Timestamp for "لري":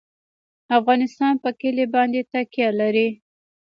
2.79-3.07